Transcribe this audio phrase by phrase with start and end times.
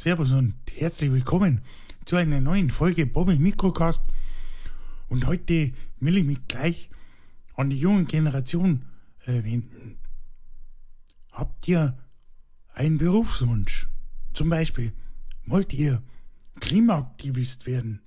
[0.00, 1.60] Servus und herzlich willkommen
[2.06, 4.02] zu einer neuen Folge Bobby Mikrocast.
[5.08, 6.88] Und heute will ich mich gleich
[7.56, 8.86] an die junge Generation
[9.26, 9.98] wenden.
[11.30, 11.98] Habt ihr
[12.72, 13.88] einen Berufswunsch?
[14.32, 14.94] Zum Beispiel,
[15.44, 16.02] wollt ihr
[16.60, 18.00] Klimaaktivist werden?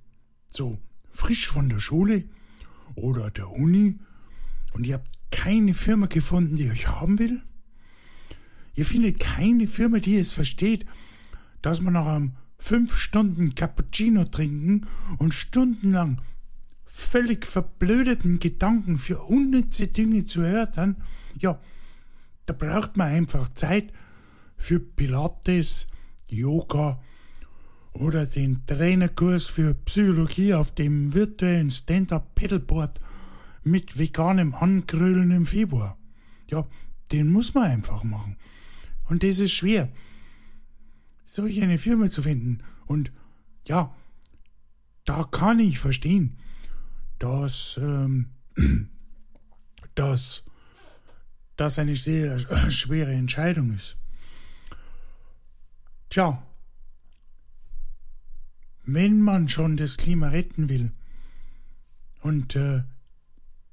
[0.48, 0.78] So
[1.12, 2.24] frisch von der Schule
[2.96, 4.00] oder der Uni
[4.72, 7.42] und ihr habt keine Firma gefunden, die euch haben will?
[8.74, 10.84] Ihr findet keine Firma, die es versteht,
[11.62, 14.86] dass man nach einem fünf Stunden Cappuccino trinken
[15.18, 16.20] und stundenlang
[16.84, 20.96] völlig verblödeten Gedanken für unnütze Dinge zu erörtern,
[21.38, 21.60] ja,
[22.46, 23.92] da braucht man einfach Zeit
[24.56, 25.88] für Pilates,
[26.28, 27.00] Yoga
[27.92, 33.00] oder den Trainerkurs für Psychologie auf dem virtuellen Stand-Up-Pedalboard
[33.62, 35.98] mit veganem Angrölen im Februar.
[36.48, 36.66] Ja,
[37.12, 38.36] den muss man einfach machen.
[39.08, 39.88] Und das ist schwer,
[41.26, 42.62] solch eine Firma zu finden.
[42.86, 43.12] Und
[43.66, 43.94] ja,
[45.04, 46.38] da kann ich verstehen,
[47.18, 48.30] dass, ähm,
[49.94, 50.44] dass
[51.56, 52.38] das eine sehr
[52.70, 53.98] schwere Entscheidung ist.
[56.08, 56.42] Tja,
[58.84, 60.92] wenn man schon das Klima retten will,
[62.22, 62.82] und äh,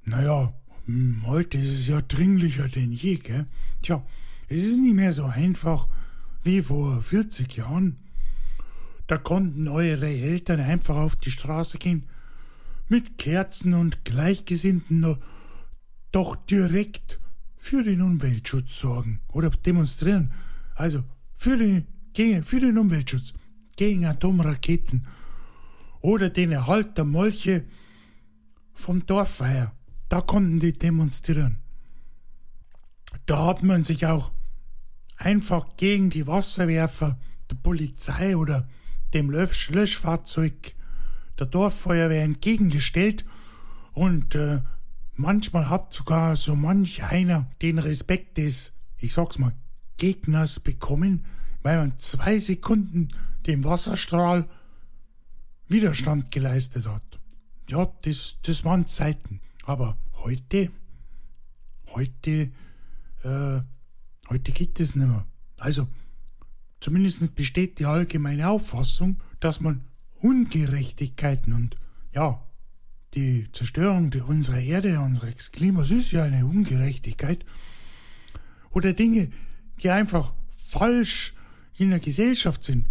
[0.04, 0.54] naja,
[0.86, 3.46] hm, heute ist es ja dringlicher denn je, gell?
[3.82, 4.06] Tja,
[4.48, 5.88] es ist nicht mehr so einfach
[6.44, 7.98] wie vor 40 Jahren.
[9.06, 12.08] Da konnten eure Eltern einfach auf die Straße gehen,
[12.88, 15.16] mit Kerzen und Gleichgesinnten
[16.12, 17.18] doch direkt
[17.56, 20.32] für den Umweltschutz sorgen oder demonstrieren.
[20.74, 21.02] Also
[21.34, 23.32] für den, gegen, für den Umweltschutz,
[23.76, 25.06] gegen Atomraketen
[26.00, 27.64] oder den Erhalt der Molche
[28.74, 29.72] vom Dorffeier.
[30.08, 31.58] Da konnten die demonstrieren.
[33.26, 34.32] Da hat man sich auch
[35.16, 37.18] einfach gegen die Wasserwerfer
[37.50, 38.68] der Polizei oder
[39.12, 40.74] dem Löschfahrzeug
[41.38, 43.24] der Dorffeuerwehr entgegengestellt
[43.92, 44.60] und äh,
[45.14, 49.54] manchmal hat sogar so manch einer den Respekt des, ich sag's mal,
[49.96, 51.24] Gegners bekommen,
[51.62, 53.08] weil man zwei Sekunden
[53.46, 54.48] dem Wasserstrahl
[55.68, 57.20] Widerstand geleistet hat.
[57.68, 59.40] Ja, das, das waren Zeiten.
[59.64, 60.70] Aber heute,
[61.94, 62.50] heute,
[63.22, 63.60] äh,
[64.30, 65.26] heute geht es nicht mehr.
[65.58, 65.88] Also,
[66.80, 69.84] zumindest besteht die allgemeine Auffassung, dass man
[70.20, 71.76] Ungerechtigkeiten und,
[72.12, 72.44] ja,
[73.14, 77.44] die Zerstörung unserer Erde, unseres Klimas ist ja eine Ungerechtigkeit.
[78.70, 79.30] Oder Dinge,
[79.82, 81.34] die einfach falsch
[81.76, 82.88] in der Gesellschaft sind.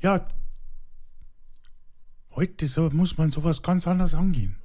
[0.00, 0.26] Ja,
[2.30, 4.56] heute so, muss man sowas ganz anders angehen.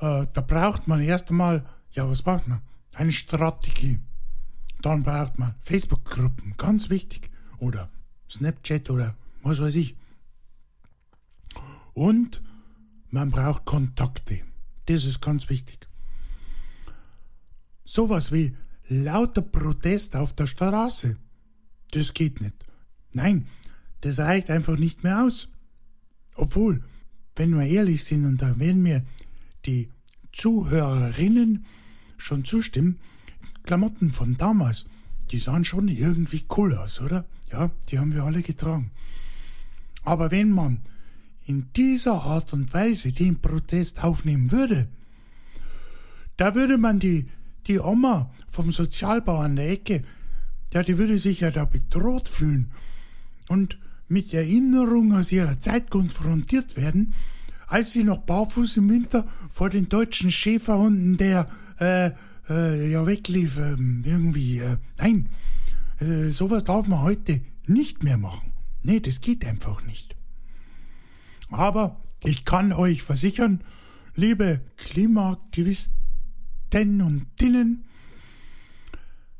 [0.00, 2.60] Äh, da braucht man erst einmal, ja, was braucht man?
[2.94, 4.00] Eine Strategie.
[4.82, 7.30] Dann braucht man Facebook-Gruppen, ganz wichtig.
[7.58, 7.90] Oder
[8.28, 9.96] Snapchat oder was weiß ich.
[11.94, 12.42] Und
[13.10, 14.42] man braucht Kontakte.
[14.86, 15.86] Das ist ganz wichtig.
[17.84, 18.56] Sowas wie
[18.88, 21.16] lauter Protest auf der Straße.
[21.92, 22.54] Das geht nicht.
[23.12, 23.46] Nein,
[24.00, 25.50] das reicht einfach nicht mehr aus.
[26.34, 26.82] Obwohl,
[27.36, 29.04] wenn wir ehrlich sind, und da werden mir
[29.66, 29.90] die
[30.32, 31.66] Zuhörerinnen
[32.16, 32.98] schon zustimmen,
[33.64, 34.86] Klamotten von damals,
[35.30, 37.24] die sahen schon irgendwie cool aus, oder?
[37.50, 38.90] Ja, die haben wir alle getragen.
[40.04, 40.80] Aber wenn man
[41.46, 44.88] in dieser Art und Weise den Protest aufnehmen würde,
[46.36, 47.28] da würde man die,
[47.66, 50.02] die Oma vom Sozialbau an der Ecke,
[50.72, 52.70] ja, die würde sich ja da bedroht fühlen
[53.48, 53.78] und
[54.08, 57.14] mit Erinnerungen aus ihrer Zeit konfrontiert werden,
[57.66, 61.48] als sie noch barfuß im Winter vor den deutschen Schäferhunden der,
[61.78, 62.10] äh,
[62.48, 65.28] äh, ja, weglief, äh, irgendwie, äh, nein,
[66.00, 68.52] äh, sowas darf man heute nicht mehr machen.
[68.82, 70.16] Nee, das geht einfach nicht.
[71.50, 73.62] Aber ich kann euch versichern,
[74.14, 77.84] liebe Klimaaktivisten und Dinnen,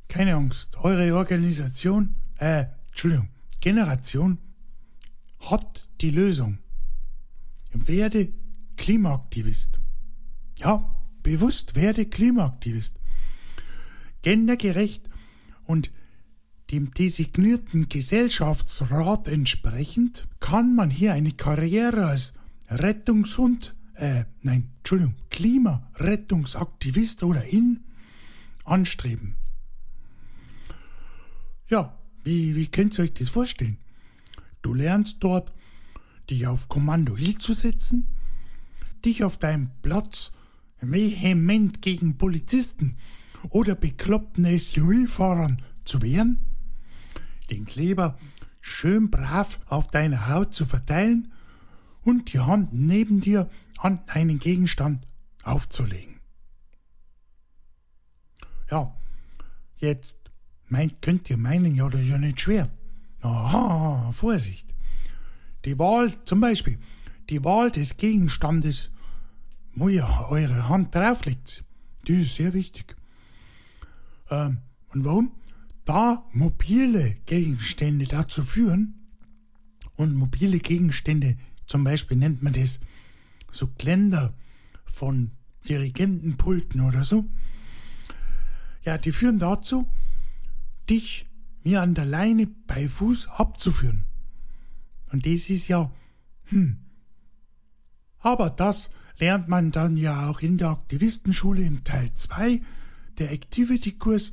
[0.09, 3.29] keine Angst, eure Organisation, äh, Entschuldigung,
[3.61, 4.39] Generation
[5.41, 6.59] hat die Lösung.
[7.73, 8.33] Werde
[8.77, 9.79] Klimaaktivist.
[10.59, 10.92] Ja,
[11.23, 13.01] bewusst werde Klimaaktivist.
[14.23, 15.09] Gendergerecht
[15.65, 15.91] und
[16.71, 22.35] dem designierten Gesellschaftsrat entsprechend kann man hier eine Karriere als
[22.69, 27.81] Rettungshund, äh, nein, Entschuldigung, Klimarettungsaktivist oder in
[28.65, 29.37] anstreben.
[31.69, 33.79] Ja, wie, wie könnt ihr euch das vorstellen?
[34.63, 35.53] Du lernst dort,
[36.31, 38.07] dich auf Kommando hinzusetzen,
[39.05, 40.33] dich auf deinem Platz
[40.83, 42.97] vehement gegen Polizisten
[43.51, 46.39] oder bekloppten SUV-Fahrern zu wehren,
[47.51, 48.19] den Kleber
[48.61, 51.33] schön brav auf deiner Haut zu verteilen
[52.03, 55.07] und die Hand neben dir an einen Gegenstand
[55.43, 56.21] aufzulegen.
[58.71, 58.97] Ja,
[59.77, 60.19] jetzt
[60.69, 62.71] meint, könnt ihr meinen, ja, das ist ja nicht schwer.
[63.21, 64.73] Aha, Vorsicht.
[65.65, 66.79] Die Wahl, zum Beispiel,
[67.29, 68.93] die Wahl des Gegenstandes,
[69.75, 71.65] wo ihr eure Hand drauflegt,
[72.07, 72.97] die ist sehr wichtig.
[74.31, 74.59] Ähm,
[74.91, 75.33] und warum?
[75.85, 79.03] Da mobile Gegenstände dazu führen,
[79.97, 81.37] und mobile Gegenstände,
[81.67, 82.81] zum Beispiel nennt man das
[83.51, 84.35] so Gländer
[84.85, 85.33] von
[85.69, 87.25] Dirigentenpulten oder so,
[88.85, 89.89] ja, die führen dazu,
[90.91, 91.27] dich
[91.63, 94.05] mir an der Leine bei Fuß abzuführen.
[95.13, 95.93] Und das ist ja,
[96.45, 96.79] hm.
[98.19, 102.61] Aber das lernt man dann ja auch in der Aktivistenschule im Teil 2,
[103.19, 104.33] der Activity-Kurs,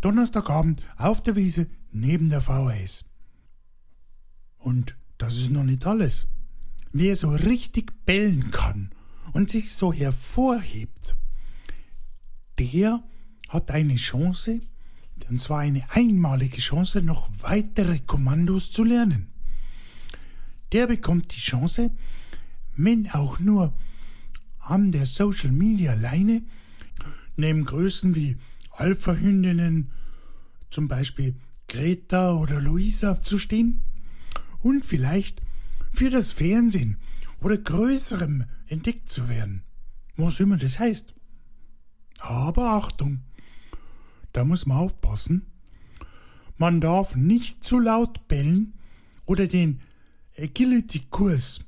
[0.00, 3.04] Donnerstagabend auf der Wiese neben der VHS.
[4.58, 6.28] Und das ist noch nicht alles.
[6.92, 8.90] Wer so richtig bellen kann
[9.32, 11.16] und sich so hervorhebt,
[12.58, 13.02] der
[13.48, 14.60] hat eine Chance,
[15.28, 19.28] und zwar eine einmalige Chance, noch weitere Kommandos zu lernen.
[20.72, 21.90] Der bekommt die Chance,
[22.76, 23.72] wenn auch nur
[24.62, 26.42] an der Social Media Leine,
[27.36, 28.36] neben Größen wie
[28.70, 29.90] Alpha-Hündinnen,
[30.70, 31.34] zum Beispiel
[31.68, 33.82] Greta oder Luisa zu stehen
[34.60, 35.42] und vielleicht
[35.90, 36.98] für das Fernsehen
[37.40, 39.62] oder Größerem entdeckt zu werden,
[40.16, 41.14] was immer das heißt.
[42.20, 43.20] Aber Achtung,
[44.32, 45.46] da muss man aufpassen.
[46.56, 48.74] Man darf nicht zu laut bellen
[49.26, 49.80] oder den
[50.38, 51.64] Agility-Kurs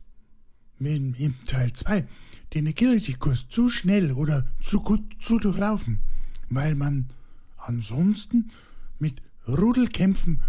[0.78, 2.06] im Teil 2,
[2.54, 6.00] den Agility-Kurs zu schnell oder zu gut zu durchlaufen,
[6.48, 7.08] weil man
[7.56, 8.50] ansonsten
[8.98, 10.40] mit Rudelkämpfen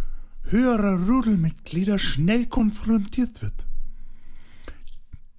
[0.44, 3.66] höherer Rudelmitglieder schnell konfrontiert wird.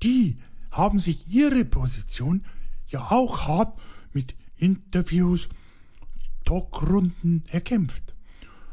[0.02, 0.38] Die
[0.70, 2.44] haben sich ihre Position
[2.88, 3.78] ja auch hart
[4.12, 5.48] mit Interviews
[6.44, 8.14] Talkrunden erkämpft.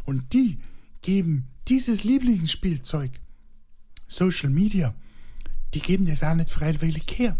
[0.06, 0.60] Und die
[1.02, 3.12] geben dieses Lieblingsspielzeug,
[4.08, 4.94] Social Media,
[5.74, 7.38] die geben das auch nicht freiwillig her.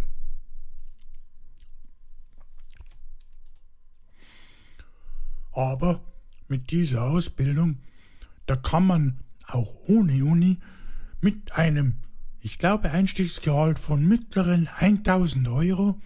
[5.54, 6.02] Aber
[6.48, 7.78] mit dieser Ausbildung,
[8.46, 10.58] da kann man auch ohne Uni
[11.22, 11.96] mit einem,
[12.42, 16.00] ich glaube, Einstiegsgehalt von mittleren 1000 Euro,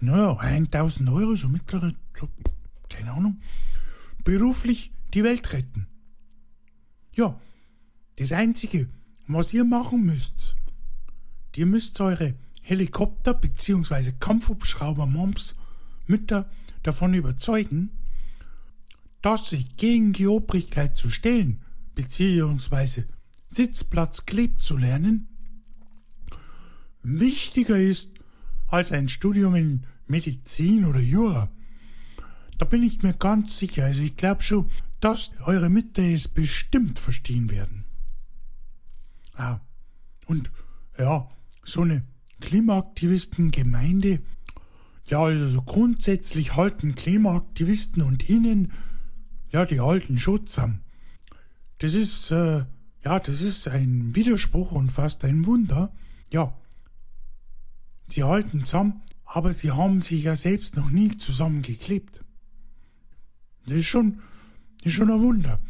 [0.00, 2.28] naja, 1000 Euro, so mittlere, so
[2.88, 3.40] keine Ahnung,
[4.24, 5.86] beruflich die Welt retten.
[7.14, 7.38] Ja,
[8.16, 8.88] das Einzige,
[9.26, 10.56] was ihr machen müsst,
[11.56, 14.12] ihr müsst eure Helikopter bzw.
[14.18, 15.56] Kampfhubschrauber Moms
[16.06, 16.50] Mütter
[16.82, 17.90] davon überzeugen,
[19.22, 21.62] dass sich gegen die Obrigkeit zu stellen
[21.94, 23.04] bzw.
[23.48, 25.28] Sitzplatz klebt zu lernen,
[27.02, 28.10] wichtiger ist
[28.68, 31.50] als ein Studium in Medizin oder Jura.
[32.58, 33.86] Da bin ich mir ganz sicher.
[33.86, 37.84] Also ich glaube schon, dass eure Mütter es bestimmt verstehen werden.
[39.34, 39.60] Ah,
[40.26, 40.50] und
[40.98, 41.28] ja,
[41.64, 42.04] so eine
[42.40, 44.20] Klimaaktivistengemeinde,
[45.06, 48.72] ja, also so grundsätzlich halten Klimaaktivisten und ihnen,
[49.52, 50.84] ja, die halten Schutz zusammen.
[51.78, 52.64] Das ist, äh,
[53.04, 55.92] ja, das ist ein Widerspruch und fast ein Wunder.
[56.30, 56.56] Ja,
[58.06, 62.22] sie halten zusammen, aber sie haben sich ja selbst noch nie zusammengeklebt.
[63.66, 64.20] Das ist schon,
[64.78, 65.60] das ist schon ein Wunder.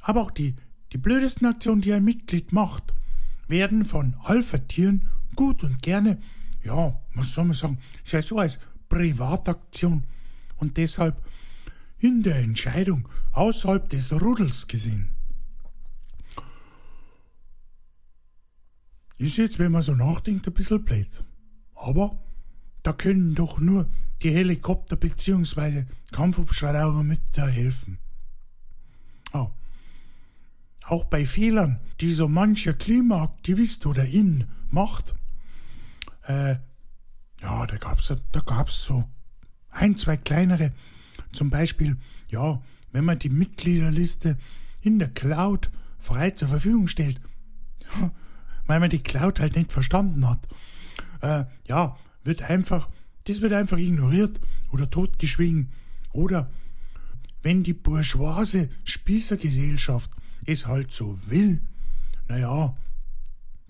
[0.00, 0.56] Aber auch die,
[0.92, 2.94] die blödesten Aktionen, die ein Mitglied macht,
[3.48, 6.18] werden von Alpha-Tieren gut und gerne,
[6.62, 10.04] ja, was soll man sagen, ist so als Privataktion
[10.56, 11.22] und deshalb
[12.00, 15.10] in der Entscheidung außerhalb des Rudels gesehen.
[19.18, 21.22] Ist jetzt, wenn man so nachdenkt, ein bisschen blöd.
[21.74, 22.18] Aber
[22.82, 23.90] da können doch nur
[24.22, 25.84] die Helikopter bzw.
[26.10, 27.98] Kampfhubschrauber mit da helfen.
[29.32, 29.50] Oh.
[30.84, 35.14] Auch bei Fehlern, die so mancher Klimaaktivist oder in macht,
[36.26, 36.56] äh,
[37.42, 39.08] ja, da gab's, da gab's so
[39.70, 40.72] ein, zwei kleinere,
[41.32, 41.96] zum Beispiel,
[42.28, 44.36] ja, wenn man die Mitgliederliste
[44.82, 47.20] in der Cloud frei zur Verfügung stellt,
[48.66, 50.48] weil man die Cloud halt nicht verstanden hat,
[51.22, 52.88] äh, ja, wird einfach
[53.24, 54.40] das wird einfach ignoriert
[54.72, 55.70] oder totgeschwiegen.
[56.12, 56.50] Oder
[57.42, 60.10] wenn die bourgeoise Spießergesellschaft
[60.46, 61.62] es halt so will,
[62.28, 62.76] naja,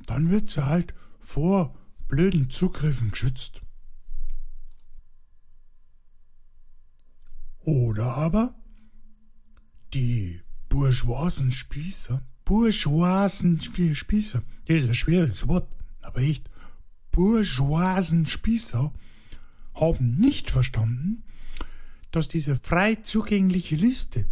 [0.06, 1.74] dann wird sie halt vor
[2.08, 3.62] blöden Zugriffen geschützt.
[7.62, 8.54] Oder aber
[9.92, 15.68] die bourgeoisen Spießer, bourgeoisen Spießer, das ist ein schwieriges Wort,
[16.00, 16.48] aber echt,
[17.10, 18.92] bourgeoisen Spießer
[19.74, 21.22] haben nicht verstanden,
[22.10, 24.26] dass diese frei zugängliche Liste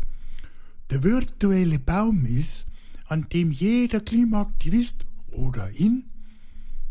[0.90, 2.68] der virtuelle Baum ist,
[3.06, 6.04] an dem jeder Klimaaktivist oder in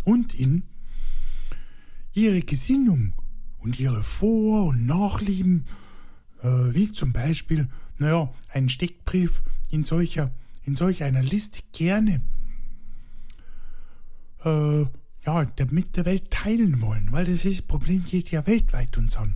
[0.03, 0.63] und in
[2.13, 3.13] ihre Gesinnung
[3.59, 5.65] und ihre Vor- und Nachlieben,
[6.43, 7.67] wie zum Beispiel,
[7.97, 10.31] naja, einen Steckbrief in solcher,
[10.63, 12.21] in solch einer Liste gerne,
[14.43, 14.85] äh,
[15.25, 19.35] ja, mit der Welt teilen wollen, weil das ist, Problem geht ja weltweit uns an.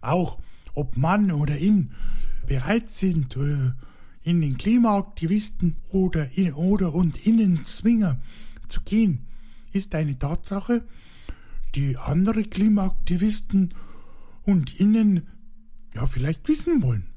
[0.00, 0.38] Auch
[0.74, 1.92] ob Mann oder in
[2.46, 3.72] bereit sind, äh,
[4.22, 8.20] in den Klimaaktivisten oder in oder und Innenzwinger
[8.68, 9.26] zu gehen,
[9.72, 10.84] ist eine Tatsache,
[11.74, 13.74] die andere Klimaaktivisten
[14.44, 15.28] und Innen
[15.94, 17.08] ja vielleicht wissen wollen.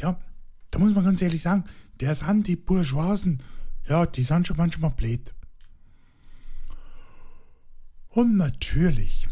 [0.00, 0.20] Ja,
[0.70, 1.64] da muss man ganz ehrlich sagen,
[2.00, 3.42] der sind die Bourgeoisen,
[3.88, 5.34] ja, die sind schon manchmal blöd.
[8.08, 9.28] Und natürlich,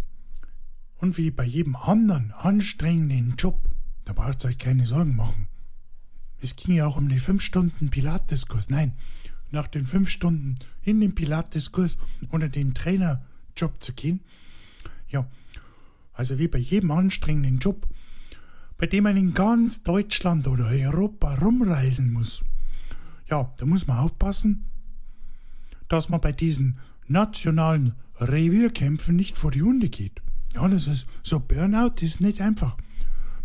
[0.97, 3.69] und wie bei jedem anderen anstrengenden Job,
[4.05, 5.49] da braucht ihr euch keine Sorgen machen.
[6.41, 8.69] Es ging ja auch um die fünf Stunden Pilateskurs.
[8.69, 8.97] Nein,
[9.53, 11.99] nach den fünf Stunden in den Pilateskurs
[12.31, 14.21] oder den Trainerjob zu gehen.
[15.09, 15.29] Ja,
[16.13, 17.89] also wie bei jedem anstrengenden Job,
[18.79, 22.45] bei dem man in ganz Deutschland oder Europa rumreisen muss.
[23.29, 24.65] Ja, da muss man aufpassen,
[25.89, 30.21] dass man bei diesen nationalen Revierkämpfen nicht vor die Hunde geht.
[30.55, 32.77] Ja, das ist so Burnout ist nicht einfach.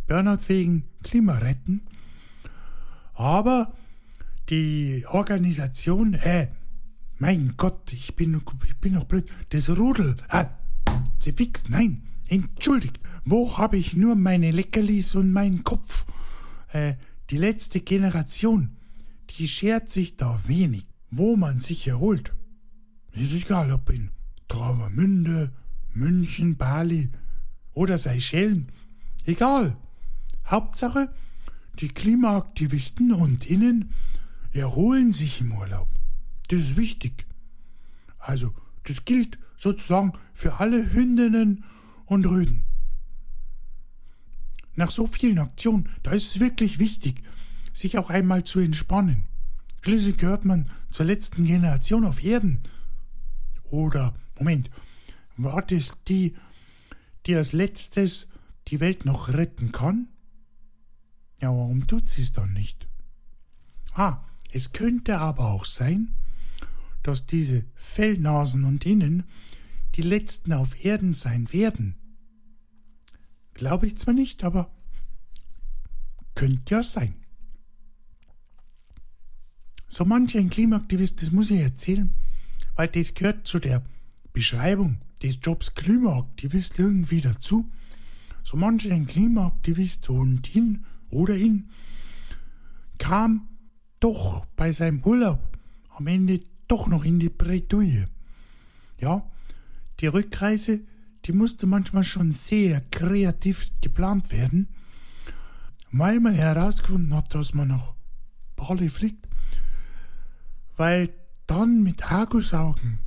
[0.07, 1.81] Burnout wegen Klimaretten.
[3.13, 3.73] Aber
[4.49, 6.49] die Organisation, äh,
[7.17, 10.45] mein Gott, ich bin, ich bin noch blöd, das Rudel, ah,
[11.19, 16.05] sie fix, nein, entschuldigt, wo habe ich nur meine Leckerlis und meinen Kopf?
[16.71, 16.95] Äh,
[17.29, 18.77] die letzte Generation,
[19.31, 22.33] die schert sich da wenig, wo man sich erholt.
[23.11, 24.11] Ist egal, ob in
[24.47, 25.51] Travemünde,
[25.93, 27.09] München, Bali
[27.73, 28.71] oder Seychellen.
[29.25, 29.75] Egal.
[30.45, 31.13] Hauptsache,
[31.79, 33.91] die Klimaaktivisten und Innen
[34.53, 35.89] erholen sich im Urlaub.
[36.47, 37.25] Das ist wichtig.
[38.19, 38.53] Also,
[38.83, 41.65] das gilt sozusagen für alle Hündinnen
[42.07, 42.63] und Rüden.
[44.75, 47.21] Nach so vielen Aktionen, da ist es wirklich wichtig,
[47.73, 49.27] sich auch einmal zu entspannen.
[49.81, 52.61] Schließlich gehört man zur letzten Generation auf Erden.
[53.69, 54.69] Oder, Moment,
[55.37, 56.35] war das die,
[57.25, 58.27] die als letztes
[58.67, 60.07] die Welt noch retten kann?
[61.41, 62.87] Ja, warum tut sie es dann nicht?
[63.93, 66.15] Ah, es könnte aber auch sein,
[67.03, 69.23] dass diese Fellnasen und Innen
[69.97, 71.95] die letzten auf Erden sein werden.
[73.55, 74.71] Glaube ich zwar nicht, aber
[76.35, 77.15] könnte ja sein.
[79.87, 82.13] So manch ein Klimaaktivist, das muss ich erzählen,
[82.75, 83.83] weil das gehört zu der
[84.33, 87.71] Beschreibung des Jobs Klimaaktivist irgendwie dazu.
[88.43, 91.71] So manch ein Klimaaktivist und ihn oder ihn
[92.99, 93.47] kam
[93.99, 95.57] doch bei seinem Urlaub
[95.89, 98.07] am Ende doch noch in die Bretouille.
[98.99, 99.27] Ja,
[99.99, 100.81] die Rückreise,
[101.25, 104.69] die musste manchmal schon sehr kreativ geplant werden,
[105.91, 107.93] weil man herausgefunden hat, dass man nach
[108.55, 109.27] Bali fliegt,
[110.75, 111.09] weil
[111.47, 112.99] dann mit Argusaugen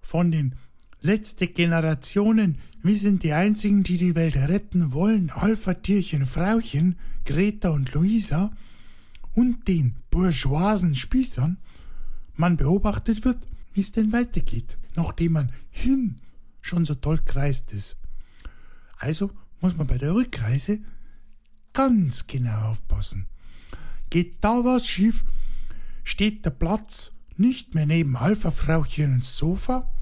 [0.00, 0.54] von den
[1.00, 7.92] letzten Generationen, wir sind die einzigen, die die Welt retten wollen, Alpha-Tierchen, Frauchen, Greta und
[7.92, 8.50] Luisa,
[9.34, 11.58] und den bourgeoisen Spießern
[12.34, 16.20] man beobachtet wird, wie es denn weitergeht, nachdem man hin
[16.60, 17.96] schon so toll kreist ist.
[18.98, 20.80] Also muss man bei der Rückreise
[21.72, 23.28] ganz genau aufpassen.
[24.10, 25.24] Geht da was schief,
[26.04, 29.92] steht der Platz nicht mehr neben Alpha-Frauchen ins Sofa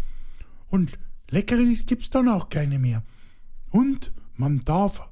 [0.69, 0.99] und
[1.31, 3.03] Leckeres gibt's dann auch keine mehr.
[3.71, 5.09] Und man darf,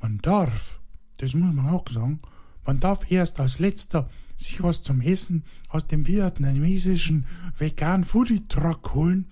[0.00, 0.80] man darf,
[1.18, 2.20] das muss man auch sagen,
[2.64, 7.26] man darf erst als letzter sich was zum Essen aus dem vietnamesischen
[7.58, 9.26] vegan Foodie Truck holen,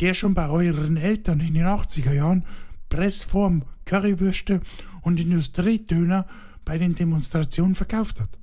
[0.00, 2.44] der schon bei euren Eltern in den 80er Jahren
[2.88, 4.60] Pressform, Currywürste
[5.02, 6.26] und Industriedöner
[6.64, 8.38] bei den Demonstrationen verkauft hat.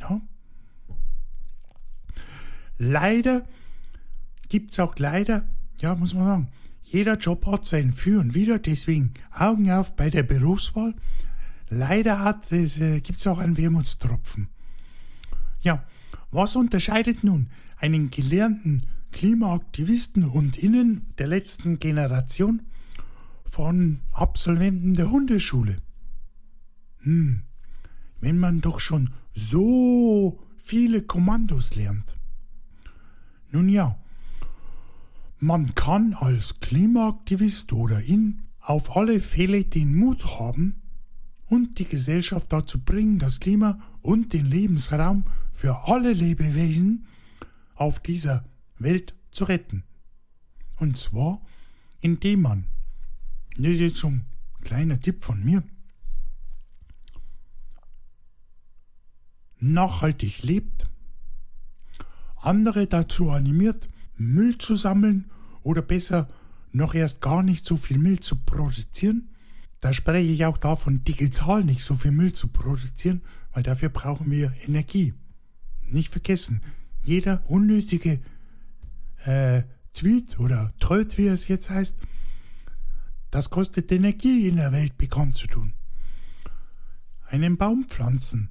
[0.00, 0.20] Ja.
[2.78, 3.46] Leider
[4.48, 5.46] gibt's auch leider,
[5.80, 6.48] ja, muss man sagen,
[6.84, 10.94] jeder Job hat sein Für und Wider, deswegen Augen auf bei der Berufswahl.
[11.68, 14.48] Leider hat es, äh, auch einen Wermutstropfen.
[15.62, 15.84] Ja,
[16.30, 22.62] was unterscheidet nun einen gelernten Klimaaktivisten und Innen der letzten Generation
[23.44, 25.78] von Absolventen der Hundeschule?
[26.98, 27.42] Hm,
[28.20, 32.16] wenn man doch schon so viele Kommandos lernt?
[33.50, 33.98] Nun ja,
[35.38, 40.81] man kann als Klimaaktivist oder in auf alle Fälle den Mut haben
[41.52, 47.06] und die Gesellschaft dazu bringen, das Klima und den Lebensraum für alle Lebewesen
[47.74, 48.46] auf dieser
[48.78, 49.84] Welt zu retten.
[50.78, 51.42] Und zwar,
[52.00, 52.64] indem man,
[53.58, 54.24] das ist jetzt so ein
[54.62, 55.62] kleiner Tipp von mir,
[59.60, 60.86] nachhaltig lebt,
[62.36, 65.30] andere dazu animiert, Müll zu sammeln
[65.64, 66.30] oder besser
[66.70, 69.28] noch erst gar nicht so viel Müll zu produzieren.
[69.82, 73.20] Da spreche ich auch davon, digital nicht so viel Müll zu produzieren,
[73.52, 75.12] weil dafür brauchen wir Energie.
[75.90, 76.60] Nicht vergessen,
[77.02, 78.20] jeder unnötige
[79.24, 81.98] äh, Tweet oder Tröd, wie es jetzt heißt,
[83.32, 85.74] das kostet Energie in der Welt bekannt zu tun.
[87.26, 88.50] Einen Baum pflanzen,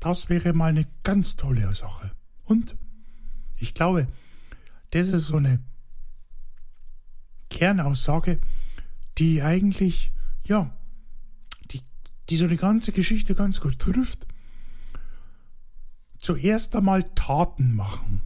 [0.00, 2.10] das wäre mal eine ganz tolle Sache.
[2.42, 2.76] Und
[3.56, 4.08] ich glaube,
[4.90, 5.60] das ist so eine
[7.50, 8.40] Kernaussage,
[9.18, 10.10] die eigentlich,
[10.44, 10.76] ja,
[11.70, 11.80] die,
[12.28, 14.26] die so eine ganze Geschichte ganz gut trifft.
[16.18, 18.22] Zuerst einmal Taten machen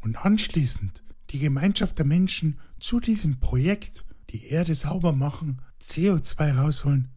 [0.00, 7.08] und anschließend die Gemeinschaft der Menschen zu diesem Projekt, die Erde sauber machen, CO2 rausholen,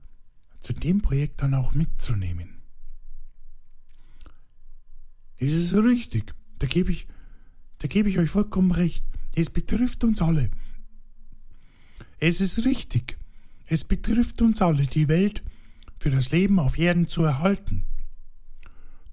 [0.59, 2.61] zu dem Projekt dann auch mitzunehmen.
[5.39, 6.33] Das ist richtig.
[6.57, 7.07] Da gebe ich,
[7.77, 9.05] da gebe ich euch vollkommen recht.
[9.35, 10.51] Es betrifft uns alle.
[12.19, 13.18] Es ist richtig.
[13.71, 15.43] Es betrifft uns alle, die Welt
[15.99, 17.85] für das Leben auf Erden zu erhalten.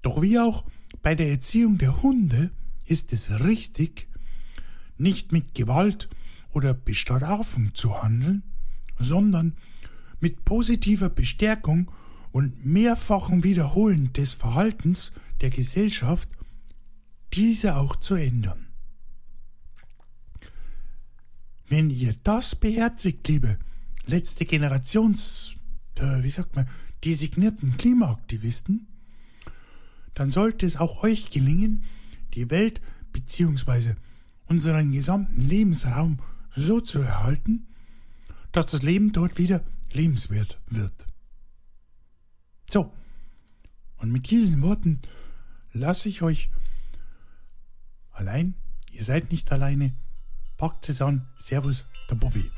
[0.01, 0.65] Doch wie auch
[1.03, 2.49] bei der Erziehung der Hunde
[2.85, 4.07] ist es richtig,
[4.97, 6.09] nicht mit Gewalt
[6.53, 8.41] oder Bestrafung zu handeln,
[8.97, 9.55] sondern
[10.19, 11.91] mit positiver Bestärkung
[12.31, 16.29] und mehrfachen Wiederholen des Verhaltens der Gesellschaft
[17.31, 18.69] diese auch zu ändern.
[21.67, 23.59] Wenn ihr das beherzigt, liebe
[24.07, 25.55] letzte Generations,
[25.95, 26.67] äh, wie sagt man,
[27.03, 28.87] designierten Klimaaktivisten,
[30.13, 31.83] dann sollte es auch euch gelingen,
[32.33, 32.81] die Welt
[33.13, 33.95] bzw.
[34.47, 37.67] unseren gesamten Lebensraum so zu erhalten,
[38.51, 41.05] dass das Leben dort wieder lebenswert wird.
[42.69, 42.91] So,
[43.97, 45.01] und mit diesen Worten
[45.73, 46.49] lasse ich euch
[48.11, 48.55] allein,
[48.91, 49.93] ihr seid nicht alleine,
[50.57, 51.27] Packt es an.
[51.37, 52.49] Servus, der Bobby.